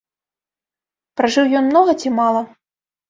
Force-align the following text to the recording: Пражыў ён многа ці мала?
Пражыў 1.21 1.45
ён 1.59 1.69
многа 1.71 1.91
ці 2.01 2.09
мала? 2.21 2.41